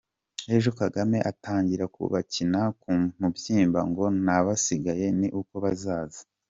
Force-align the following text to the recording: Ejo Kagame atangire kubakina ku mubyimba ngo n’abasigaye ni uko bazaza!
Ejo 0.55 0.69
Kagame 0.81 1.17
atangire 1.31 1.85
kubakina 1.95 2.61
ku 2.81 2.91
mubyimba 3.19 3.79
ngo 3.89 4.05
n’abasigaye 4.23 5.05
ni 5.19 5.27
uko 5.39 5.53
bazaza! 5.65 6.21